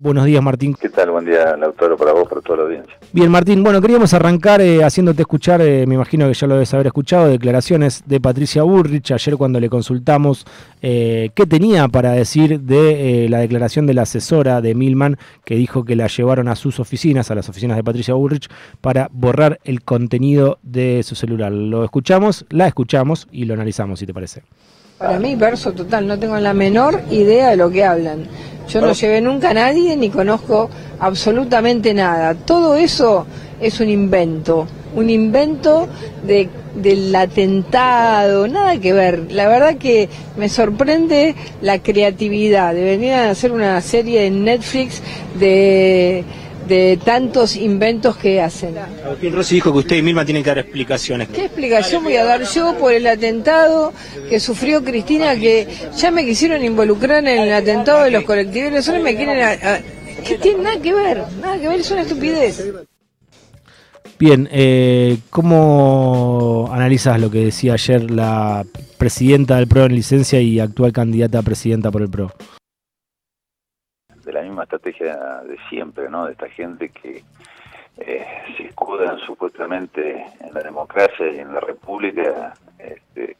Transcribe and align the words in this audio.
Buenos 0.00 0.26
días, 0.26 0.40
Martín. 0.40 0.76
¿Qué 0.80 0.90
tal? 0.90 1.10
Buen 1.10 1.24
día, 1.24 1.56
Lautaro, 1.56 1.96
para 1.96 2.12
vos, 2.12 2.28
para 2.28 2.40
toda 2.40 2.58
la 2.58 2.62
audiencia. 2.66 2.94
Bien, 3.12 3.28
Martín. 3.32 3.64
Bueno, 3.64 3.80
queríamos 3.80 4.14
arrancar 4.14 4.60
eh, 4.60 4.84
haciéndote 4.84 5.22
escuchar, 5.22 5.60
eh, 5.60 5.88
me 5.88 5.96
imagino 5.96 6.28
que 6.28 6.34
ya 6.34 6.46
lo 6.46 6.54
debes 6.54 6.72
haber 6.72 6.86
escuchado, 6.86 7.26
declaraciones 7.26 8.04
de 8.06 8.20
Patricia 8.20 8.62
Burrich 8.62 9.10
ayer 9.10 9.36
cuando 9.36 9.58
le 9.58 9.68
consultamos 9.68 10.46
eh, 10.82 11.30
qué 11.34 11.46
tenía 11.46 11.88
para 11.88 12.12
decir 12.12 12.60
de 12.60 13.26
la 13.28 13.40
declaración 13.40 13.88
de 13.88 13.94
la 13.94 14.02
asesora 14.02 14.60
de 14.60 14.76
Milman 14.76 15.18
que 15.44 15.56
dijo 15.56 15.84
que 15.84 15.96
la 15.96 16.06
llevaron 16.06 16.46
a 16.46 16.54
sus 16.54 16.78
oficinas, 16.78 17.32
a 17.32 17.34
las 17.34 17.48
oficinas 17.48 17.76
de 17.76 17.82
Patricia 17.82 18.14
Burrich, 18.14 18.48
para 18.80 19.08
borrar 19.10 19.58
el 19.64 19.82
contenido 19.82 20.60
de 20.62 21.02
su 21.02 21.16
celular. 21.16 21.50
Lo 21.50 21.82
escuchamos, 21.82 22.46
la 22.50 22.68
escuchamos 22.68 23.26
y 23.32 23.46
lo 23.46 23.54
analizamos, 23.54 23.98
si 23.98 24.06
te 24.06 24.14
parece. 24.14 24.44
Para 24.98 25.20
mí, 25.20 25.36
verso 25.36 25.72
total, 25.72 26.08
no 26.08 26.18
tengo 26.18 26.36
la 26.38 26.52
menor 26.52 27.02
idea 27.12 27.50
de 27.50 27.56
lo 27.56 27.70
que 27.70 27.84
hablan. 27.84 28.26
Yo 28.68 28.80
no 28.80 28.92
llevé 28.92 29.20
nunca 29.20 29.50
a 29.50 29.54
nadie 29.54 29.96
ni 29.96 30.10
conozco 30.10 30.68
absolutamente 30.98 31.94
nada. 31.94 32.34
Todo 32.34 32.74
eso 32.74 33.24
es 33.60 33.78
un 33.78 33.88
invento, 33.90 34.66
un 34.96 35.08
invento 35.08 35.86
de, 36.26 36.48
del 36.74 37.14
atentado, 37.14 38.48
nada 38.48 38.80
que 38.80 38.92
ver. 38.92 39.30
La 39.30 39.46
verdad 39.46 39.76
que 39.76 40.08
me 40.36 40.48
sorprende 40.48 41.36
la 41.62 41.78
creatividad 41.78 42.74
de 42.74 42.82
venir 42.82 43.12
a 43.12 43.30
hacer 43.30 43.52
una 43.52 43.80
serie 43.80 44.26
en 44.26 44.44
Netflix 44.44 45.00
de 45.38 46.24
de 46.68 46.98
tantos 47.02 47.56
inventos 47.56 48.16
que 48.16 48.40
hacen. 48.40 48.76
Agustín 48.78 49.34
Rossi 49.34 49.56
dijo 49.56 49.72
que 49.72 49.78
usted 49.78 49.96
y 49.96 50.02
Milma 50.02 50.24
tienen 50.24 50.42
que 50.42 50.50
dar 50.50 50.58
explicaciones. 50.58 51.28
¿Qué 51.28 51.46
explicación 51.46 52.04
voy 52.04 52.16
a 52.16 52.24
dar 52.24 52.42
yo 52.44 52.76
por 52.78 52.92
el 52.92 53.06
atentado 53.06 53.92
que 54.28 54.38
sufrió 54.38 54.84
Cristina, 54.84 55.34
que 55.34 55.66
ya 55.96 56.10
me 56.10 56.24
quisieron 56.24 56.62
involucrar 56.62 57.26
en 57.26 57.40
el 57.40 57.52
atentado 57.52 58.04
de 58.04 58.10
los 58.10 58.24
colectivos, 58.24 58.88
ahora 58.88 59.00
me 59.00 59.16
quieren... 59.16 59.42
A, 59.42 59.80
¿Qué 60.26 60.36
tiene 60.36 60.62
nada 60.62 60.80
que 60.80 60.92
ver? 60.92 61.24
Nada 61.40 61.58
que 61.58 61.68
ver, 61.68 61.80
es 61.80 61.90
una 61.90 62.02
estupidez. 62.02 62.72
Bien, 64.18 64.48
eh, 64.50 65.18
¿cómo 65.30 66.68
analizas 66.72 67.20
lo 67.20 67.30
que 67.30 67.44
decía 67.44 67.74
ayer 67.74 68.10
la 68.10 68.66
presidenta 68.98 69.56
del 69.56 69.68
PRO 69.68 69.86
en 69.86 69.94
licencia 69.94 70.40
y 70.40 70.58
actual 70.58 70.92
candidata 70.92 71.38
a 71.38 71.42
presidenta 71.42 71.92
por 71.92 72.02
el 72.02 72.10
PRO? 72.10 72.32
Misma 74.48 74.64
estrategia 74.64 75.16
de 75.44 75.58
siempre, 75.68 76.08
¿no? 76.08 76.26
De 76.26 76.32
esta 76.32 76.48
gente 76.48 76.88
que 76.90 77.22
eh, 77.98 78.26
se 78.56 78.64
escudan 78.64 79.18
supuestamente 79.20 80.24
en 80.40 80.54
la 80.54 80.62
democracia 80.62 81.30
y 81.30 81.38
en 81.38 81.52
la 81.52 81.60
república, 81.60 82.54
este, 82.78 83.36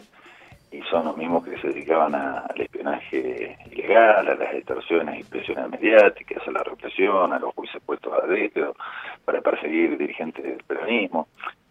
y 0.71 0.83
son 0.83 1.07
los 1.07 1.17
mismos 1.17 1.45
que 1.45 1.59
se 1.59 1.69
dedicaban 1.69 2.15
al 2.15 2.61
espionaje 2.61 3.57
ilegal, 3.71 4.29
a 4.29 4.35
las 4.35 4.55
extorsiones 4.55 5.21
y 5.21 5.25
presiones 5.25 5.71
mediáticas, 5.71 6.47
a 6.47 6.51
la 6.51 6.63
represión, 6.63 7.33
a 7.33 7.39
los 7.39 7.55
juicios 7.55 7.83
puestos 7.85 8.13
a 8.13 8.27
dedo 8.27 8.75
para 9.25 9.41
perseguir 9.41 9.97
dirigentes 9.97 10.45
del 10.45 10.63
peronismo, 10.65 11.29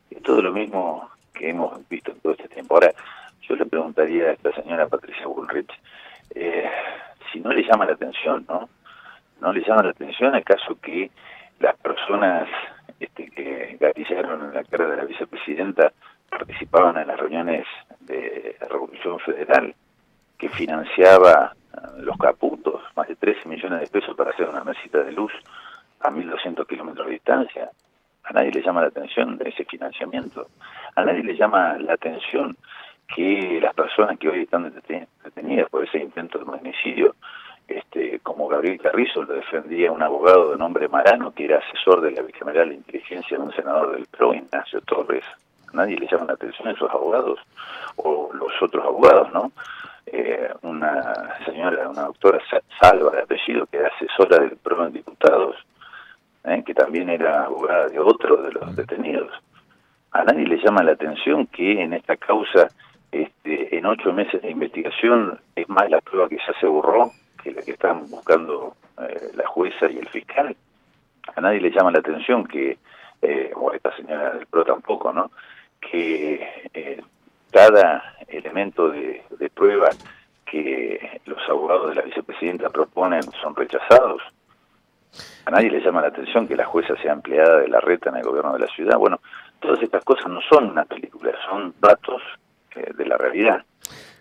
y 0.09 0.15
todo 0.15 0.41
lo 0.41 0.51
mismo 0.51 1.09
que 1.33 1.49
hemos 1.49 1.87
visto 1.89 2.11
en 2.11 2.19
todo 2.21 2.33
este 2.33 2.47
tiempo. 2.47 2.75
Ahora, 2.75 2.91
yo 3.41 3.55
le 3.55 3.65
preguntaría 3.65 4.25
a 4.25 4.31
esta 4.31 4.51
señora 4.53 4.87
Patricia 4.87 5.27
Bullrich, 5.27 5.71
eh, 6.33 6.69
si 7.31 7.39
no 7.39 7.51
le 7.51 7.63
llama 7.63 7.85
la 7.85 7.93
atención, 7.93 8.45
¿no? 8.47 8.69
No 9.41 9.53
le 9.53 9.61
llama 9.61 9.83
la 9.83 9.89
atención 9.91 10.35
acaso 10.35 10.79
que 10.81 11.11
las 11.59 11.75
personas 11.77 12.47
este, 12.99 13.29
que 13.29 13.77
gatillaron 13.79 14.45
en 14.45 14.53
la 14.53 14.63
cara 14.63 14.87
de 14.87 14.97
la 14.97 15.05
vicepresidenta 15.05 15.91
participaban 16.29 16.97
en 16.97 17.07
las 17.07 17.19
reuniones 17.19 17.65
de 18.01 18.55
la 18.59 18.67
Revolución 18.67 19.19
Federal 19.19 19.73
que 20.37 20.49
financiaba 20.49 21.53
eh, 21.73 21.77
los 21.99 22.17
caputos, 22.17 22.81
más 22.95 23.07
de 23.07 23.15
13 23.15 23.47
millones 23.49 23.81
de 23.81 23.87
pesos 23.87 24.15
para 24.15 24.31
hacer 24.31 24.47
una 24.49 24.63
mesita 24.63 24.99
de 25.03 25.11
luz 25.11 25.31
a 26.01 26.09
1.200 26.09 26.67
kilómetros 26.67 27.07
de 27.07 27.13
distancia. 27.13 27.69
A 28.23 28.33
nadie 28.33 28.51
le 28.51 28.61
llama 28.61 28.81
la 28.81 28.87
atención 28.87 29.39
ese 29.43 29.63
financiamiento. 29.65 30.47
A 30.95 31.03
nadie 31.03 31.23
le 31.23 31.35
llama 31.35 31.77
la 31.79 31.93
atención 31.93 32.57
que 33.15 33.59
las 33.61 33.73
personas 33.73 34.17
que 34.19 34.27
hoy 34.27 34.43
están 34.43 34.71
detenidas 35.23 35.69
por 35.69 35.83
ese 35.85 35.99
intento 35.99 36.37
de 36.39 36.45
magnicidio 36.45 37.15
este, 37.67 38.19
como 38.19 38.47
Gabriel 38.47 38.79
Carrizo 38.79 39.23
lo 39.23 39.33
defendía 39.33 39.91
un 39.91 40.01
abogado 40.01 40.51
de 40.51 40.57
nombre 40.57 40.87
Marano, 40.87 41.33
que 41.33 41.45
era 41.45 41.59
asesor 41.59 42.01
de 42.01 42.11
la 42.11 42.21
bicameral 42.21 42.69
de 42.69 42.75
inteligencia 42.75 43.37
de 43.37 43.43
un 43.43 43.51
senador 43.53 43.95
del 43.95 44.05
PRO, 44.07 44.33
Ignacio 44.33 44.81
Torres. 44.81 45.25
Nadie 45.73 45.97
le 45.97 46.07
llama 46.07 46.25
la 46.25 46.33
atención 46.33 46.67
a 46.67 46.71
esos 46.71 46.89
abogados, 46.89 47.39
o 47.97 48.29
los 48.33 48.51
otros 48.61 48.85
abogados, 48.85 49.31
¿no? 49.33 49.51
Eh, 50.05 50.49
una 50.61 51.35
señora, 51.45 51.89
una 51.89 52.03
doctora 52.03 52.39
Salva 52.79 53.11
de 53.11 53.23
apellido, 53.23 53.65
que 53.65 53.77
era 53.77 53.89
asesora 53.89 54.39
del 54.39 54.55
PRO 54.55 54.87
en 54.87 54.93
diputados, 54.93 55.57
¿eh? 56.45 56.63
que 56.65 56.73
también 56.73 57.09
era 57.09 57.43
abogada 57.43 57.87
de 57.89 57.99
otro 57.99 58.37
de 58.37 58.53
los 58.53 58.75
detenidos. 58.75 59.31
A 60.11 60.23
nadie 60.23 60.47
le 60.47 60.57
llama 60.63 60.83
la 60.83 60.93
atención 60.93 61.45
que 61.47 61.81
en 61.81 61.93
esta 61.93 62.15
causa, 62.15 62.69
este, 63.11 63.77
en 63.77 63.85
ocho 63.85 64.13
meses 64.13 64.41
de 64.41 64.49
investigación, 64.49 65.39
es 65.55 65.67
más 65.67 65.89
la 65.89 65.99
prueba 65.99 66.29
que 66.29 66.37
ya 66.37 66.57
se 66.59 66.67
borró, 66.67 67.11
que 67.47 67.53
la 67.53 67.61
que 67.61 67.71
están 67.71 68.09
buscando 68.09 68.75
eh, 69.01 69.31
la 69.35 69.47
jueza 69.47 69.89
y 69.89 69.97
el 69.97 70.07
fiscal. 70.09 70.55
A 71.35 71.41
nadie 71.41 71.61
le 71.61 71.71
llama 71.71 71.91
la 71.91 71.99
atención 71.99 72.45
que, 72.45 72.77
eh, 73.21 73.51
o 73.55 73.71
a 73.71 73.75
esta 73.75 73.95
señora 73.95 74.31
del 74.31 74.45
PRO 74.47 74.65
tampoco, 74.65 75.13
¿no? 75.13 75.31
Que 75.79 76.69
eh, 76.73 77.01
cada 77.51 78.15
elemento 78.27 78.89
de, 78.89 79.23
de 79.39 79.49
prueba 79.49 79.89
que 80.45 81.21
los 81.25 81.39
abogados 81.49 81.89
de 81.89 81.95
la 81.95 82.01
vicepresidenta 82.01 82.69
proponen 82.69 83.23
son 83.41 83.55
rechazados. 83.55 84.21
A 85.45 85.51
nadie 85.51 85.71
le 85.71 85.81
llama 85.81 86.01
la 86.01 86.07
atención 86.07 86.47
que 86.47 86.55
la 86.55 86.65
jueza 86.65 86.95
sea 86.97 87.13
empleada 87.13 87.59
de 87.59 87.69
la 87.69 87.79
reta 87.79 88.09
en 88.09 88.17
el 88.17 88.23
gobierno 88.23 88.53
de 88.53 88.59
la 88.59 88.67
ciudad. 88.67 88.97
Bueno, 88.97 89.19
todas 89.59 89.81
estas 89.81 90.03
cosas 90.03 90.27
no 90.27 90.41
son 90.41 90.69
una 90.71 90.85
película, 90.85 91.31
son 91.49 91.73
datos 91.79 92.21
de 92.75 93.05
la 93.05 93.17
realidad 93.17 93.63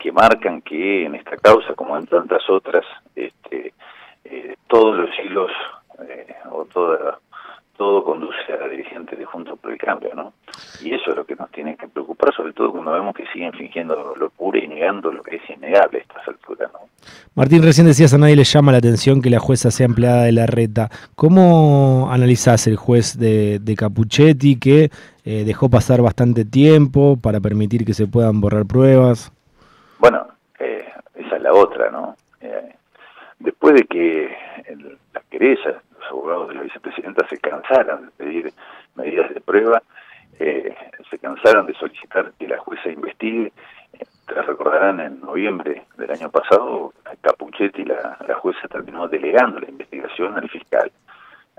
que 0.07 0.13
marcan 0.13 0.63
que 0.63 1.05
en 1.05 1.17
esta 1.17 1.37
causa, 1.37 1.75
como 1.75 1.99
en 1.99 2.07
tantas 2.07 2.49
otras, 2.49 2.85
este, 3.17 3.73
eh, 4.25 4.55
todos 4.69 4.97
los 4.97 5.11
hilos 5.19 5.51
eh, 6.09 6.33
o 6.53 6.65
toda, 6.67 7.19
todo 7.77 8.05
conduce 8.05 8.53
a 8.53 8.57
la 8.57 8.69
dirigente 8.69 9.17
de 9.17 9.25
Juntos 9.25 9.59
por 9.59 9.73
el 9.73 9.79
Cambio, 9.79 10.11
¿no? 10.15 10.33
Y 10.81 10.95
eso 10.95 11.11
es 11.11 11.17
lo 11.17 11.27
que 11.27 11.35
nos 11.35 11.51
tiene 11.51 11.77
que 11.77 11.89
preocupar, 11.89 12.33
sobre 12.37 12.53
todo 12.53 12.71
cuando 12.71 12.93
vemos 12.93 13.17
que 13.17 13.27
siguen 13.33 13.53
fingiendo 13.55 14.15
locura 14.15 14.61
y 14.61 14.69
negando 14.69 15.11
lo 15.11 15.25
que 15.25 15.39
es 15.39 15.51
innegable 15.51 15.99
a 15.99 16.03
estas 16.03 16.29
alturas, 16.29 16.71
¿no? 16.73 16.79
Martín, 17.35 17.65
recién 17.65 17.89
decías 17.89 18.15
a 18.15 18.19
nadie 18.19 18.37
le 18.37 18.45
llama 18.45 18.71
la 18.71 18.79
atención 18.79 19.21
que 19.21 19.31
la 19.31 19.41
jueza 19.41 19.73
sea 19.73 19.87
empleada 19.87 20.23
de 20.23 20.31
la 20.31 20.47
reta. 20.47 20.89
¿Cómo 21.17 22.11
analizás 22.13 22.69
el 22.69 22.77
juez 22.77 23.19
de, 23.19 23.59
de 23.59 23.75
Capuchetti 23.75 24.57
que 24.57 24.91
eh, 25.25 25.43
dejó 25.45 25.69
pasar 25.69 26.01
bastante 26.01 26.45
tiempo 26.45 27.19
para 27.21 27.41
permitir 27.41 27.85
que 27.85 27.93
se 27.93 28.07
puedan 28.07 28.41
borrar 28.41 28.67
pruebas? 28.67 29.33
Bueno, 29.99 30.29
eh, 30.59 30.87
esa 31.15 31.37
es 31.37 31.43
la 31.43 31.53
otra, 31.53 31.91
¿no? 31.91 32.17
Eh, 32.41 32.75
después 33.39 33.75
de 33.75 33.85
que 33.85 34.37
el, 34.67 34.99
la 35.15 35.23
querella, 35.31 35.83
los 35.99 36.11
abogados 36.11 36.49
de 36.49 36.55
la 36.55 36.63
vicepresidenta 36.63 37.27
se 37.29 37.39
cansaran 37.39 38.07
de 38.07 38.11
pedir 38.13 38.53
medidas 38.95 39.33
de 39.33 39.41
prueba, 39.41 39.83
eh, 40.39 40.75
se 41.09 41.19
cansaron 41.19 41.67
de 41.67 41.75
solicitar 41.75 42.33
que 42.39 42.47
la 42.47 42.59
jueza 42.59 42.91
investigue. 42.91 43.53
Te 44.27 44.43
recordarán, 44.43 45.01
en 45.01 45.21
noviembre 45.21 45.85
del 45.97 46.11
año 46.11 46.31
pasado, 46.31 46.93
Capuchetti, 47.23 47.85
la, 47.85 48.19
la 48.27 48.35
jueza, 48.35 48.69
terminó 48.69 49.09
delegando 49.09 49.61
la 49.61 49.71
investigación 49.71 50.37
al 50.37 50.49
fiscal, 50.51 50.91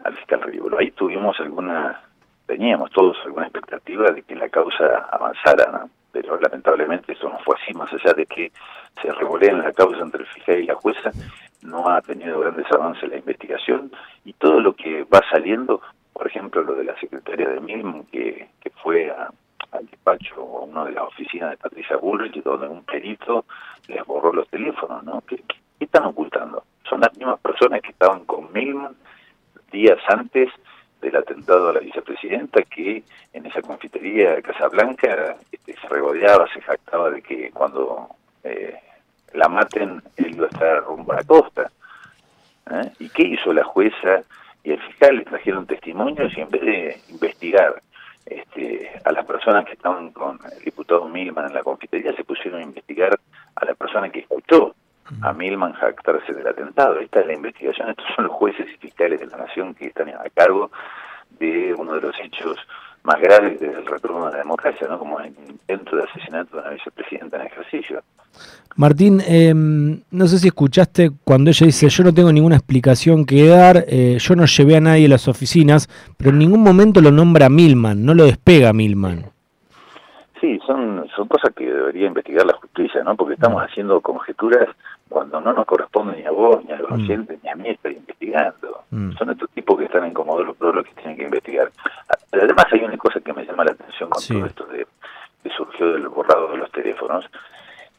al 0.03 0.13
fiscal 0.15 0.41
Rivolo. 0.43 0.77
Ahí 0.77 0.91
tuvimos 0.91 1.39
alguna, 1.39 2.01
teníamos 2.45 2.91
todos 2.91 3.17
alguna 3.25 3.47
expectativa 3.47 4.11
de 4.11 4.21
que 4.21 4.35
la 4.35 4.49
causa 4.49 5.07
avanzara, 5.11 5.71
¿no? 5.71 5.89
Pero 6.11 6.39
lamentablemente 6.39 7.13
eso 7.13 7.29
no 7.29 7.39
fue 7.39 7.55
así, 7.61 7.73
más 7.73 7.91
allá 7.93 8.13
de 8.13 8.25
que 8.25 8.51
se 9.01 9.09
en 9.09 9.59
la 9.59 9.71
causa 9.73 10.01
entre 10.01 10.21
el 10.21 10.27
fiscal 10.27 10.59
y 10.59 10.65
la 10.65 10.75
jueza, 10.75 11.11
no 11.61 11.89
ha 11.89 12.01
tenido 12.01 12.39
grandes 12.39 12.65
avances 12.71 13.09
la 13.09 13.17
investigación 13.17 13.91
y 14.25 14.33
todo 14.33 14.59
lo 14.59 14.73
que 14.73 15.03
va 15.03 15.21
saliendo, 15.29 15.81
por 16.13 16.27
ejemplo 16.27 16.63
lo 16.63 16.75
de 16.75 16.85
la 16.85 16.99
secretaria 16.99 17.49
de 17.49 17.59
Milman 17.59 18.05
que, 18.05 18.49
que 18.59 18.69
fue 18.81 19.11
al 19.71 19.85
despacho 19.87 20.41
o 20.41 20.61
a 20.61 20.65
una 20.65 20.85
de 20.85 20.93
las 20.93 21.03
oficinas 21.03 21.51
de 21.51 21.57
Patricia 21.57 21.97
Bullrich 21.97 22.41
donde 22.41 22.67
un 22.67 22.83
perito 22.83 23.45
les 23.87 24.03
borró 24.05 24.33
los 24.33 24.47
teléfonos, 24.49 25.03
¿no? 25.03 25.21
¿Qué, 25.27 25.37
qué 25.37 25.85
están 25.85 26.05
ocultando? 26.05 26.63
Son 26.89 27.01
las 27.01 27.15
mismas 27.17 27.39
personas 27.39 27.81
que 27.81 27.91
estaban 27.91 28.25
con 28.25 28.51
Milman 28.53 28.95
días 29.71 29.99
antes 30.07 30.49
del 31.01 31.15
atentado 31.15 31.69
a 31.69 31.73
la 31.73 31.79
vicepresidenta 31.79 32.61
que 32.63 33.03
en 33.33 33.45
esa 33.45 33.61
confitería 33.61 34.35
de 34.35 34.41
Casablanca 34.41 35.37
este, 35.51 35.75
se 35.75 35.87
regodeaba, 35.87 36.47
se 36.53 36.61
jactaba 36.61 37.11
de 37.11 37.21
que 37.21 37.51
cuando 37.51 38.09
eh, 38.43 38.75
la 39.33 39.47
maten 39.47 40.01
él 40.17 40.35
iba 40.35 40.45
a 40.45 40.49
estar 40.49 40.83
rumbo 40.83 41.13
a 41.13 41.17
la 41.17 41.23
costa. 41.23 41.71
¿eh? 42.71 42.91
¿Y 42.99 43.09
qué 43.09 43.23
hizo 43.23 43.53
la 43.53 43.63
jueza 43.63 44.23
y 44.63 44.71
el 44.71 44.81
fiscal? 44.81 45.17
Le 45.17 45.25
trajeron 45.25 45.65
testimonios 45.65 46.35
y 46.35 46.41
en 46.41 46.49
vez 46.49 46.61
de 46.61 47.01
investigar 47.09 47.81
este, 48.25 48.91
a 49.05 49.11
las 49.11 49.25
personas 49.25 49.65
que 49.65 49.73
estaban 49.73 50.11
con 50.11 50.39
el 50.51 50.63
diputado 50.63 51.07
Milman 51.07 51.47
en 51.47 51.53
la 51.53 51.63
confitería, 51.63 52.13
se 52.13 52.23
pusieron 52.23 52.59
a 52.59 52.63
investigar 52.63 53.17
a 53.55 53.65
la 53.65 53.73
persona 53.75 54.09
que 54.09 54.19
escuchó 54.19 54.75
a 55.21 55.33
Milman 55.33 55.73
jactarse 55.73 56.33
del 56.33 56.47
atentado. 56.47 56.99
Esta 56.99 57.21
es 57.21 57.27
la 57.27 57.33
investigación, 57.33 57.89
estos 57.89 58.05
son 58.15 58.25
los 58.25 58.33
jueces 58.33 58.67
y 58.73 58.77
fiscales 58.77 59.19
de 59.19 59.27
la 59.27 59.37
nación 59.37 59.73
que 59.73 59.87
están 59.87 60.09
a 60.09 60.29
cargo 60.33 60.71
de 61.39 61.73
uno 61.77 61.93
de 61.93 62.01
los 62.01 62.15
hechos 62.19 62.57
más 63.03 63.21
graves 63.21 63.59
del 63.59 63.85
retorno 63.85 64.25
de 64.25 64.31
la 64.33 64.37
democracia, 64.39 64.87
¿no? 64.89 64.99
como 64.99 65.19
el 65.21 65.33
intento 65.47 65.95
de 65.95 66.03
asesinato 66.03 66.57
de 66.57 66.61
una 66.63 66.71
vicepresidenta 66.71 67.37
en 67.37 67.47
ejercicio. 67.47 68.01
Martín, 68.75 69.21
em, 69.25 70.01
no 70.11 70.27
sé 70.27 70.37
si 70.37 70.47
escuchaste 70.47 71.11
cuando 71.23 71.49
ella 71.49 71.65
dice, 71.65 71.89
yo 71.89 72.03
no 72.03 72.13
tengo 72.13 72.31
ninguna 72.31 72.57
explicación 72.57 73.25
que 73.25 73.47
dar, 73.47 73.85
eh, 73.87 74.17
yo 74.19 74.35
no 74.35 74.45
llevé 74.45 74.75
a 74.75 74.81
nadie 74.81 75.05
a 75.05 75.09
las 75.09 75.27
oficinas, 75.27 75.87
pero 76.17 76.31
en 76.31 76.39
ningún 76.39 76.61
momento 76.61 77.01
lo 77.01 77.11
nombra 77.11 77.49
Milman, 77.49 78.05
no 78.05 78.13
lo 78.13 78.25
despega 78.25 78.73
Milman. 78.73 79.25
Sí, 80.39 80.59
son, 80.67 81.07
son 81.15 81.27
cosas 81.27 81.51
que 81.55 81.65
debería 81.65 82.07
investigar 82.07 82.45
la 82.45 82.53
justicia, 82.53 83.03
¿no? 83.03 83.15
Porque 83.15 83.33
estamos 83.33 83.63
haciendo 83.63 84.01
conjeturas 84.01 84.67
cuando 85.09 85.41
no 85.41 85.53
nos 85.53 85.65
corresponde 85.65 86.17
ni 86.17 86.25
a 86.25 86.31
vos, 86.31 86.63
ni 86.65 86.73
a 86.73 86.77
los 86.77 86.89
mm. 86.89 86.93
oyentes, 86.93 87.39
ni 87.43 87.49
a 87.49 87.55
mí 87.55 87.69
estar 87.69 87.91
investigando. 87.91 88.83
Mm. 88.91 89.11
Son 89.13 89.29
estos 89.29 89.49
tipos 89.51 89.77
que 89.77 89.85
están 89.85 90.05
en 90.05 90.13
Comodoro 90.13 90.55
los 90.59 90.85
que 90.85 90.93
tienen 90.95 91.17
que 91.17 91.23
investigar. 91.23 91.71
Además 92.31 92.65
hay 92.71 92.83
una 92.83 92.97
cosa 92.97 93.19
que 93.19 93.33
me 93.33 93.45
llama 93.45 93.65
la 93.65 93.71
atención 93.71 94.09
con 94.09 94.21
todo 94.23 94.45
esto 94.45 94.65
de, 94.65 94.87
que 95.43 95.49
surgió 95.49 95.93
del 95.93 96.07
borrado 96.07 96.51
de 96.51 96.57
los 96.57 96.71
teléfonos. 96.71 97.25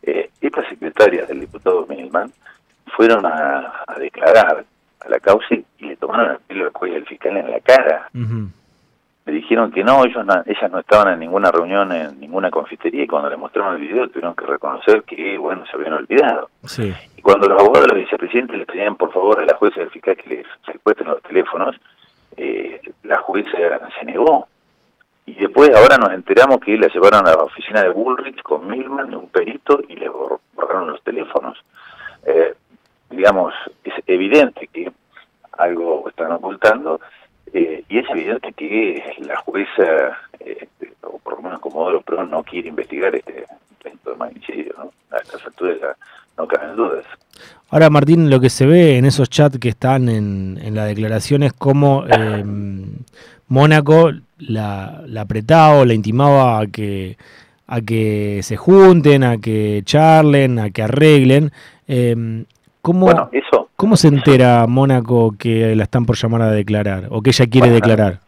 Eh, 0.03 0.31
estas 0.41 0.69
secretarias 0.69 1.29
del 1.29 1.41
diputado 1.41 1.87
Milman 1.87 2.33
fueron 2.97 3.27
a, 3.27 3.85
declarar 3.99 4.65
a 5.01 5.09
la 5.09 5.21
causa 5.21 5.55
y 5.55 5.65
le 5.81 5.97
tomaron 5.97 6.33
el 6.33 6.39
pelo 6.71 6.71
del 6.81 7.07
fiscal 7.07 7.37
en 7.37 7.51
la 7.51 7.61
cara 7.61 8.09
me 9.29 9.35
dijeron 9.35 9.67
que 9.79 9.85
no, 9.85 10.05
ellos 10.05 10.27
ellas 10.47 10.73
no 10.73 10.81
estaban 10.81 11.13
en 11.13 11.21
ninguna 11.21 11.53
reunión, 11.53 11.93
en 11.93 12.19
ninguna 12.19 12.51
confitería, 12.51 13.05
y 13.05 13.07
cuando 13.07 13.31
le 13.31 13.37
mostraron 13.37 13.77
el 13.77 13.81
video 13.81 14.09
tuvieron 14.09 14.35
que 14.35 14.45
reconocer 14.45 15.05
que, 15.05 15.39
bueno, 15.39 15.65
se 15.67 15.77
habían 15.77 15.93
olvidado. 15.93 16.51
Y 17.17 17.23
cuando 17.23 17.47
los 17.47 17.61
abogados 17.61 17.87
de 17.87 17.95
la 17.95 18.01
vicepresidenta 18.01 18.55
le 18.55 18.67
pedían, 18.67 18.97
por 18.97 19.13
favor, 19.13 19.39
a 19.39 19.45
la 19.45 19.55
jueza 19.55 19.79
del 19.79 19.91
fiscal 19.91 20.17
que 20.17 20.31
les 20.31 20.47
secuestren 20.67 21.11
los 21.11 21.23
teléfonos, 21.23 21.77
eh, 22.37 22.81
la 23.05 23.19
jueza 23.19 23.57
se 24.01 24.05
negó. 24.05 24.49
Y 25.27 25.35
después, 25.35 25.71
ahora 25.77 25.97
nos 25.97 26.13
enteramos 26.13 26.59
que 26.59 26.77
la 26.77 26.89
llevaron 26.89 27.29
a 27.29 27.35
la 27.37 27.45
oficina 27.45 27.81
de 27.81 27.91
Bullrich 27.91 28.43
con 28.43 28.67
Milman, 28.67 29.15
un 29.15 29.29
perito, 29.29 29.81
y 29.89 29.95
le 29.95 30.09
borraron 30.09 30.89
los 30.89 31.01
teléfonos. 31.05 31.57
Eh, 32.27 32.53
digamos, 33.11 33.55
es 33.85 33.95
evidente 34.09 34.67
que 34.73 34.91
algo 35.57 36.09
están 36.09 36.33
ocultando, 36.33 37.01
y 37.89 37.99
es 37.99 38.11
evidente 38.11 38.53
que 38.53 39.03
la 39.21 39.37
jueza, 39.39 40.19
eh, 40.41 40.69
o 41.03 41.19
por 41.19 41.37
lo 41.37 41.43
menos 41.43 41.61
Comodoro 41.61 42.01
Pro, 42.03 42.25
no 42.27 42.43
quiere 42.43 42.69
investigar 42.69 43.15
este 43.15 43.47
intento 43.71 44.11
de 44.11 44.17
magnicidio. 44.17 44.75
¿no? 44.77 44.91
A 45.11 45.21
estas 45.21 45.45
alturas 45.47 45.97
no 46.37 46.47
caben 46.47 46.77
dudas. 46.77 47.05
Ahora, 47.71 47.91
Martín, 47.91 48.31
lo 48.31 48.41
que 48.41 48.51
se 48.51 48.67
ve 48.67 48.97
en 48.97 49.05
esos 49.05 49.31
chats 49.31 49.59
que 49.59 49.69
están 49.69 50.09
en, 50.09 50.59
en 50.63 50.75
la 50.75 50.85
declaración 50.85 51.43
es 51.43 51.53
cómo 51.53 52.05
eh, 52.07 52.45
Mónaco 53.49 54.11
la, 54.39 55.03
la 55.07 55.21
apretaba 55.23 55.79
o 55.81 55.85
la 55.85 55.95
intimaba 55.95 56.61
a 56.61 56.67
que, 56.67 57.17
a 57.67 57.81
que 57.81 58.41
se 58.43 58.57
junten, 58.57 59.25
a 59.25 59.39
que 59.39 59.83
charlen, 59.85 60.59
a 60.59 60.71
que 60.71 60.83
arreglen. 60.83 61.53
Eh, 61.87 62.45
¿Cómo, 62.83 63.11
eso, 63.33 63.68
¿Cómo 63.81 63.95
se 63.95 64.09
entera 64.09 64.67
Mónaco 64.67 65.37
que 65.39 65.77
la 65.77 65.85
están 65.85 66.05
por 66.05 66.17
llamar 66.17 66.43
a 66.43 66.51
declarar 66.51 67.05
o 67.11 67.23
que 67.23 67.31
ella 67.31 67.47
quiere 67.47 67.71
declarar? 67.71 68.19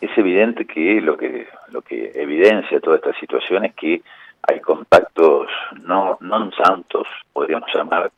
Es 0.00 0.08
evidente 0.16 0.64
que 0.64 1.02
lo 1.02 1.14
que 1.18 1.46
lo 1.68 1.82
que 1.82 2.10
evidencia 2.14 2.80
toda 2.80 2.96
esta 2.96 3.12
situación 3.20 3.66
es 3.66 3.74
que 3.74 4.00
hay 4.48 4.60
contactos 4.60 5.48
no 5.84 6.16
non 6.22 6.48
santos, 6.56 7.06
podríamos 7.34 7.68
llamar, 7.68 8.10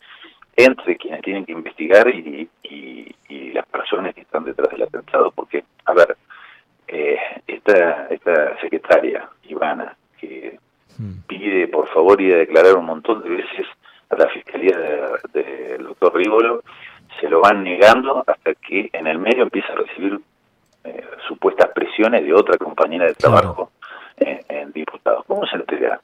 entre 0.54 0.94
quienes 0.94 1.22
tienen 1.22 1.44
que 1.44 1.58
investigar 1.58 2.06
y, 2.08 2.48
las 3.52 3.66
personas 3.66 4.14
que 4.14 4.20
están 4.20 4.44
detrás 4.44 4.70
del 4.70 4.82
atentado, 4.82 5.32
porque, 5.32 5.64
a 5.86 5.92
ver, 5.92 6.16
eh, 6.86 7.18
esta, 7.48 8.06
esta 8.06 8.60
secretaria, 8.60 9.28
Ivana, 9.48 9.96
que 10.20 10.56
hmm. 10.96 11.26
pide 11.26 11.66
por 11.66 11.88
favor 11.88 12.20
ir 12.20 12.34
a 12.34 12.38
declarar 12.38 12.76
un 12.76 12.86
montón 12.86 13.24
de 13.24 13.30
veces 13.30 13.66
a 14.10 14.16
la 14.16 14.28
Fiscalía 14.28 14.76
del 15.32 15.84
doctor 15.84 16.14
Rívolo, 16.14 16.62
se 17.20 17.28
lo 17.40 17.42
van 17.42 17.64
negando 17.64 18.22
hasta 18.26 18.54
que 18.54 18.90
en 18.92 19.06
el 19.06 19.18
medio 19.18 19.44
empieza 19.44 19.72
a 19.72 19.76
recibir 19.76 20.20
eh, 20.84 21.04
supuestas 21.26 21.70
presiones 21.74 22.24
de 22.24 22.34
otra 22.34 22.58
compañera 22.58 23.06
de 23.06 23.14
trabajo 23.14 23.70
en, 24.16 24.72
diputados. 24.72 25.24
¿Cómo 25.26 25.46
se 25.46 25.56
entera 25.56 26.00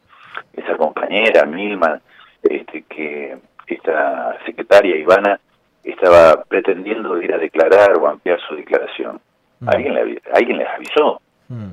esa 0.54 0.76
compañera, 0.76 1.44
Milma, 1.44 2.00
este, 2.42 2.82
que 2.82 3.36
esta 3.66 4.36
secretaria 4.44 4.96
Ivana 4.96 5.38
estaba 5.84 6.42
pretendiendo 6.44 7.20
ir 7.22 7.32
a 7.32 7.38
declarar 7.38 7.96
o 7.98 8.08
ampliar 8.08 8.40
su 8.48 8.56
declaración? 8.56 9.20
Mm. 9.60 9.68
¿Alguien, 9.68 9.94
le, 9.94 10.22
¿Alguien 10.32 10.58
les 10.58 10.68
avisó? 10.68 11.20
Mm. 11.48 11.72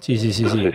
Sí, 0.00 0.16
sí, 0.16 0.32
sí. 0.32 0.48
sí. 0.48 0.70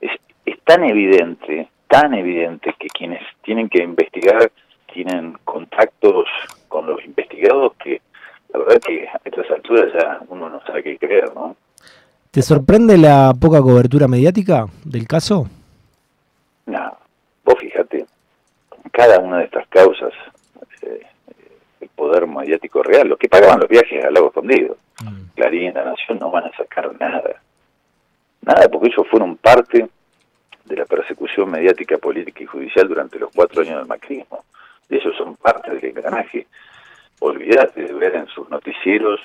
Es, 0.00 0.12
es 0.44 0.60
tan 0.64 0.84
evidente 0.84 1.68
tan 1.90 2.14
evidente 2.14 2.72
que 2.78 2.86
quienes 2.86 3.20
tienen 3.42 3.68
que 3.68 3.82
investigar 3.82 4.52
tienen 4.92 5.36
contactos 5.44 6.28
con 6.70 6.86
los 6.86 7.04
investigados 7.04 7.74
que 7.74 8.00
la 8.52 8.60
verdad 8.60 8.80
que 8.80 9.06
a 9.06 9.20
estas 9.24 9.50
alturas 9.50 9.92
ya 9.92 10.20
uno 10.28 10.48
no 10.48 10.62
sabe 10.64 10.82
qué 10.82 10.98
creer, 10.98 11.34
¿no? 11.34 11.56
¿Te 12.30 12.42
sorprende 12.42 12.96
la 12.96 13.34
poca 13.38 13.60
cobertura 13.60 14.06
mediática 14.06 14.66
del 14.84 15.06
caso? 15.06 15.48
No, 16.66 16.96
vos 17.44 17.56
fíjate, 17.58 18.06
cada 18.92 19.18
una 19.18 19.38
de 19.38 19.44
estas 19.44 19.66
causas, 19.68 20.12
eh, 20.82 21.02
el 21.80 21.88
poder 21.88 22.26
mediático 22.28 22.82
real, 22.84 23.08
los 23.08 23.18
que 23.18 23.28
pagaban 23.28 23.58
los 23.58 23.68
viajes 23.68 24.04
al 24.04 24.14
lago 24.14 24.28
escondido, 24.28 24.76
mm. 25.02 25.34
Clarín, 25.34 25.74
La 25.74 25.84
Nación, 25.84 26.18
no 26.20 26.30
van 26.30 26.44
a 26.44 26.56
sacar 26.56 26.94
nada. 27.00 27.42
Nada, 28.42 28.68
porque 28.68 28.88
ellos 28.88 29.06
fueron 29.10 29.36
parte 29.36 29.88
de 30.64 30.76
la 30.76 30.84
persecución 30.84 31.50
mediática, 31.50 31.98
política 31.98 32.44
y 32.44 32.46
judicial 32.46 32.86
durante 32.86 33.18
los 33.18 33.30
cuatro 33.34 33.62
años 33.62 33.78
del 33.78 33.88
macrismo. 33.88 34.44
Ellos 34.90 35.14
son 35.16 35.36
parte 35.36 35.70
del 35.70 35.84
engranaje. 35.84 36.46
Olvídate 37.20 37.84
de 37.84 37.92
ver 37.94 38.16
en 38.16 38.26
sus 38.26 38.48
noticieros 38.50 39.20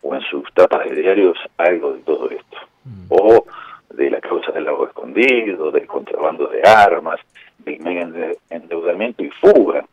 o 0.00 0.14
en 0.14 0.22
sus 0.22 0.52
tapas 0.54 0.88
de 0.88 0.96
diarios 0.96 1.36
algo 1.58 1.92
de 1.92 2.00
todo 2.00 2.30
esto. 2.30 2.56
Mm. 2.84 3.06
O 3.10 3.46
de 3.94 4.10
la 4.10 4.20
causa 4.20 4.52
del 4.52 4.64
lago 4.64 4.86
escondido, 4.86 5.70
del 5.70 5.86
contrabando 5.86 6.46
de 6.46 6.62
armas, 6.62 7.20
del 7.58 7.80
mega 7.80 8.08
endeudamiento 8.50 9.22
y 9.22 9.30
fuga 9.30 9.84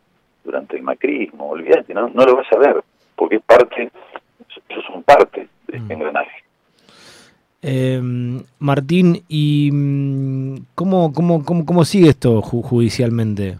durante 0.44 0.77
el 0.77 0.83
macrismo. 0.83 1.50
Olvídate, 1.50 1.94
no, 1.94 2.10
no 2.10 2.25
lo 2.25 2.38
vas 2.38 2.51
a 2.51 2.57
ver, 2.57 2.81
porque 3.16 3.36
es 3.38 3.42
parte, 3.44 3.92
ellos 4.69 4.86
son 4.88 5.04
parte 5.04 5.48
de 5.68 5.77
este 5.77 5.80
mm. 5.80 5.92
engranaje. 5.92 6.44
Eh, 7.61 8.02
Martín, 8.59 9.21
¿y 9.28 9.69
mm, 9.71 10.66
cómo, 10.76 11.11
cómo, 11.11 11.44
cómo, 11.44 11.66
cómo 11.66 11.83
sigue 11.83 12.09
esto 12.09 12.42
judicialmente? 12.42 13.57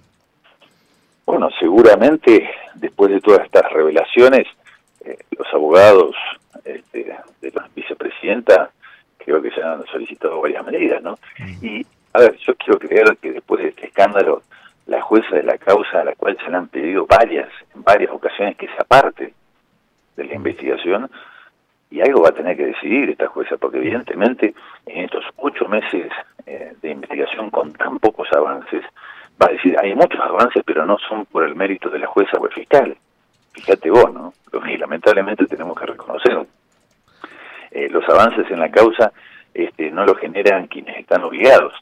Seguramente 1.60 2.50
después 2.76 3.12
de 3.12 3.20
todas 3.20 3.46
estas 3.46 3.72
revelaciones, 3.72 4.48
eh, 5.04 5.18
los 5.38 5.48
abogados 5.54 6.16
este, 6.64 7.16
de 7.42 7.52
la 7.52 7.70
vicepresidenta 7.76 8.72
creo 9.18 9.42
que 9.42 9.52
se 9.52 9.62
han 9.62 9.86
solicitado 9.88 10.42
varias 10.42 10.66
medidas, 10.66 11.04
¿no? 11.04 11.20
Y, 11.62 11.86
a 12.14 12.20
ver, 12.20 12.36
yo 12.38 12.56
quiero 12.56 12.80
creer 12.80 13.18
que 13.22 13.32
después 13.32 13.62
de 13.62 13.70
este 13.70 13.88
escándalo, 13.88 14.42
la 14.88 15.02
jueza 15.02 15.36
de 15.36 15.44
la 15.44 15.58
causa 15.58 16.02
a 16.02 16.04
la 16.04 16.16
cual 16.16 16.36
se 16.44 16.50
le 16.50 16.58
han 16.58 16.68
pedido 16.68 17.06
varias, 17.06 17.48
en 17.76 17.84
varias 17.84 18.12
ocasiones 18.12 18.58
que 18.58 18.68
se 18.68 18.74
aparte 18.80 19.34
de 20.16 20.24
la 20.24 20.34
investigación, 20.34 21.12
y 21.92 22.02
algo 22.02 22.22
va 22.22 22.30
a 22.30 22.34
tener 22.34 22.56
que 22.58 22.68
decidir 22.68 23.10
esta 23.10 23.28
jueza, 23.28 23.58
porque 23.58 23.78
evidentemente 23.78 24.54
en 24.86 25.06
estos 25.06 25.26
ocho 25.38 25.68
meses 25.68 26.12
eh, 26.46 26.74
de 26.82 26.90
investigación 26.90 27.50
con 27.50 27.74
tan 27.74 28.00
pocos 28.00 28.28
avances, 28.34 28.84
va 29.42 29.48
a 29.48 29.54
decir, 29.54 29.78
hay 29.80 29.96
muchos 29.96 30.20
avances, 30.20 30.64
pero 30.66 30.86
no 30.86 30.98
son 30.98 31.26
por 31.26 31.44
el 31.44 31.56
mérito 31.56 31.90
de 31.90 32.00
la 32.00 32.08
jueza 32.08 32.38
o 32.38 32.46
el 32.46 32.54
fiscal. 32.54 32.98
Fíjate 33.54 33.90
vos, 33.90 34.14
¿no? 34.14 34.34
Y 34.68 34.78
lamentablemente 34.78 35.46
tenemos 35.46 35.80
que 35.80 35.86
reconocer. 35.86 36.46
Eh, 37.72 37.90
los 37.90 38.08
avances 38.10 38.50
en 38.50 38.60
la 38.60 38.70
causa 38.70 39.12
este, 39.54 39.92
no 39.92 40.06
lo 40.06 40.16
generan 40.16 40.68
quienes 40.68 40.98
están 40.98 41.24
obligados 41.24 41.74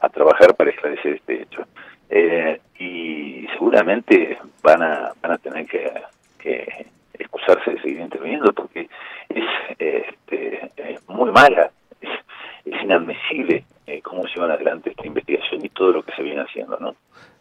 a 0.00 0.08
trabajar 0.08 0.54
para 0.54 0.70
esclarecer 0.70 1.14
este 1.14 1.42
hecho. 1.42 1.66
Eh, 2.10 2.60
y 2.78 3.46
seguramente 3.52 4.38
van 4.62 4.82
a, 4.82 5.12
van 5.20 5.32
a 5.32 5.38
tener 5.38 5.66
que, 5.66 6.86
excusarse 7.14 7.70
de 7.72 7.80
seguir 7.80 8.00
interviniendo 8.00 8.52
porque 8.52 8.88
es 9.28 9.44
este, 9.78 10.70
muy 11.08 11.30
mala, 11.30 11.70
es, 12.00 12.82
inadmisible 12.82 13.64
eh, 13.86 14.00
cómo 14.02 14.26
se 14.28 14.40
van 14.40 14.50
adelante 14.50 14.90
esta 14.90 15.06
investigación 15.06 15.64
y 15.64 15.68
todo 15.68 15.92
lo 15.92 16.02
que 16.02 16.12
se 16.12 16.22
viene 16.22 16.42
haciendo, 16.42 16.78
¿no? 16.78 16.94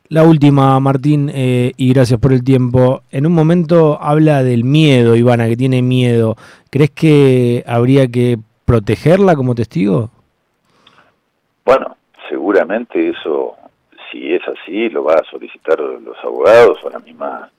La 0.09 0.23
última, 0.23 0.79
Martín, 0.79 1.31
eh, 1.33 1.71
y 1.77 1.93
gracias 1.93 2.19
por 2.19 2.33
el 2.33 2.43
tiempo. 2.43 3.03
En 3.09 3.25
un 3.25 3.33
momento 3.33 3.97
habla 4.01 4.43
del 4.43 4.63
miedo, 4.63 5.15
Ivana, 5.15 5.47
que 5.47 5.55
tiene 5.55 5.81
miedo. 5.81 6.35
¿Crees 6.69 6.91
que 6.91 7.63
habría 7.65 8.07
que 8.07 8.37
protegerla 8.65 9.35
como 9.35 9.55
testigo? 9.55 10.09
Bueno, 11.65 11.95
seguramente 12.29 13.09
eso 13.09 13.55
si 14.13 14.33
es 14.33 14.41
así, 14.47 14.89
lo 14.89 15.03
va 15.03 15.15
a 15.15 15.23
solicitar 15.29 15.79
los 15.79 16.17
abogados 16.23 16.77
o 16.83 16.89
la 16.89 16.99
misma 16.99 17.49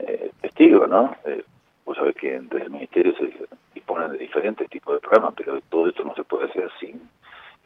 eh, 0.00 0.32
testigo, 0.40 0.86
¿no? 0.86 1.16
Eh, 1.24 1.44
vos 1.84 1.96
sabés 1.96 2.16
que 2.16 2.34
entre 2.34 2.62
el 2.62 2.70
ministerio 2.70 3.14
se 3.16 3.32
disponen 3.74 4.10
de 4.10 4.18
diferentes 4.18 4.68
tipos 4.68 4.94
de 4.94 5.00
programas, 5.00 5.34
pero 5.36 5.60
todo 5.68 5.88
esto 5.88 6.02
no 6.04 6.14
se 6.16 6.24
puede 6.24 6.50
hacer 6.50 6.68
sin 6.80 7.00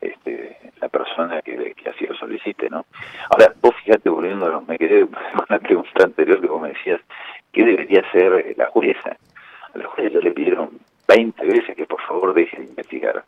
este, 0.09 0.59
la 0.81 0.89
persona 0.89 1.43
que, 1.43 1.75
que 1.75 1.91
así 1.91 2.07
lo 2.07 2.15
solicite, 2.15 2.69
¿no? 2.71 2.87
Ahora, 3.31 3.53
vos 3.61 3.75
fíjate, 3.85 4.09
volviendo, 4.09 4.63
me 4.67 4.79
quedé 4.79 5.07
con 5.07 5.45
la 5.49 5.59
pregunta 5.59 6.05
anterior 6.05 6.41
que 6.41 6.47
vos 6.47 6.63
me 6.63 6.69
decías, 6.69 7.01
¿qué 7.53 7.65
debería 7.65 8.01
hacer 8.01 8.55
la 8.57 8.67
jueza? 8.67 9.17
A 9.75 9.79
la 9.79 9.87
jueza 9.87 10.19
le 10.19 10.31
pidieron 10.33 10.71
20 11.09 11.45
veces 11.47 11.77
que 11.77 11.87
por 11.87 12.01
favor 12.03 12.35
deje 12.35 12.57
de 12.57 12.65
investigar. 12.65 13.25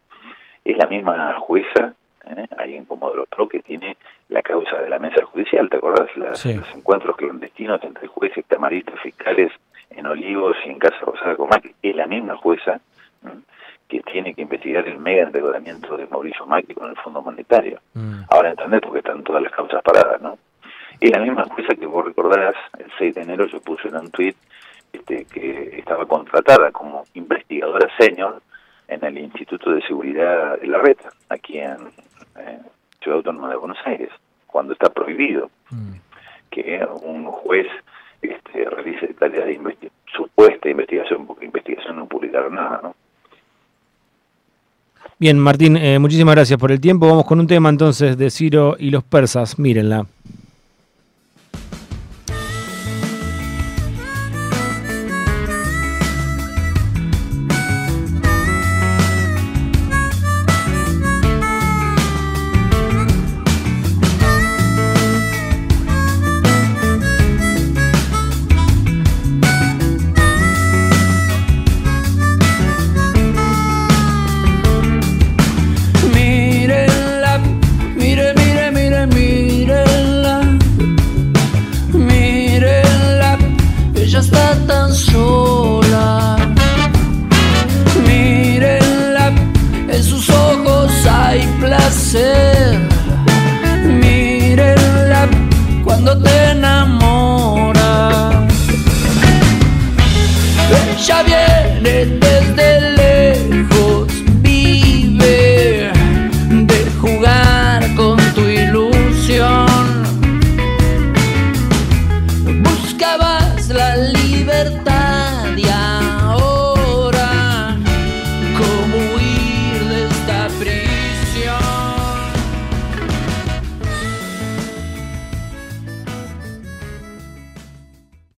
Es 0.64 0.76
la 0.76 0.86
misma 0.86 1.34
jueza, 1.40 1.94
¿eh? 2.26 2.46
ahí 2.58 2.76
en 2.76 2.84
Comodoro 2.84 3.26
Pro, 3.26 3.48
que 3.48 3.60
tiene 3.60 3.96
la 4.28 4.42
causa 4.42 4.78
de 4.78 4.90
la 4.90 4.98
mesa 4.98 5.24
judicial, 5.24 5.68
¿te 5.70 5.76
acordás? 5.76 6.08
Los 6.16 6.44
encuentros 6.74 7.16
clandestinos 7.16 7.82
entre 7.84 8.08
jueces, 8.08 8.44
camaristas, 8.48 8.98
fiscales 9.00 9.52
en 9.90 10.06
Olivos 10.06 10.56
y 10.64 10.70
en 10.70 10.78
Casa 10.78 10.98
Rosada 11.02 11.36
Macri. 11.48 11.74
Es 11.82 11.94
la 11.94 12.06
misma 12.06 12.36
jueza 12.36 12.80
que 13.88 14.00
tiene 14.00 14.34
que 14.34 14.42
investigar 14.42 14.86
el 14.86 14.98
mega 14.98 15.24
endeudamiento 15.24 15.96
de 15.96 16.06
Mauricio 16.06 16.46
Macri 16.46 16.74
con 16.74 16.90
el 16.90 16.96
Fondo 16.96 17.22
Monetario. 17.22 17.80
Mm. 17.94 18.22
Ahora 18.30 18.50
entendés 18.50 18.80
porque 18.80 18.98
están 18.98 19.22
todas 19.22 19.42
las 19.42 19.52
causas 19.52 19.82
paradas, 19.82 20.20
¿no? 20.20 20.38
Es 21.00 21.10
la 21.10 21.20
misma 21.20 21.44
jueza 21.44 21.74
que 21.74 21.86
vos 21.86 22.04
recordarás, 22.04 22.56
el 22.78 22.90
6 22.98 23.14
de 23.14 23.22
enero 23.22 23.46
yo 23.46 23.60
puse 23.60 23.88
en 23.88 23.96
un 23.96 24.10
tuit 24.10 24.36
este, 24.92 25.24
que 25.26 25.78
estaba 25.78 26.06
contratada 26.06 26.72
como 26.72 27.04
investigadora 27.14 27.88
senior 27.98 28.40
en 28.88 29.04
el 29.04 29.18
Instituto 29.18 29.72
de 29.72 29.82
Seguridad 29.82 30.58
de 30.58 30.66
la 30.66 30.78
Red, 30.78 30.96
aquí 31.28 31.58
en, 31.58 31.76
Ciudad 33.00 33.18
Autónoma 33.18 33.50
de 33.50 33.56
Buenos 33.56 33.78
Aires, 33.84 34.10
cuando 34.46 34.72
está 34.72 34.88
prohibido 34.90 35.50
mm. 35.70 35.92
que 36.50 36.86
un 37.02 37.26
juez 37.26 37.68
este, 38.20 38.64
realice 38.64 39.14
tareas 39.14 39.46
de 39.46 39.90
supuesta 40.06 40.68
investigación, 40.68 41.26
porque 41.26 41.44
investigación 41.44 41.96
no 41.96 42.06
publicaron 42.06 42.54
nada, 42.54 42.80
¿no? 42.82 42.96
Bien, 45.18 45.38
Martín, 45.38 45.78
eh, 45.78 45.98
muchísimas 45.98 46.34
gracias 46.34 46.58
por 46.58 46.70
el 46.70 46.78
tiempo. 46.78 47.08
Vamos 47.08 47.24
con 47.24 47.40
un 47.40 47.46
tema 47.46 47.70
entonces 47.70 48.18
de 48.18 48.30
Ciro 48.30 48.76
y 48.78 48.90
los 48.90 49.02
persas. 49.02 49.58
Mírenla. 49.58 50.06
so 84.96 85.25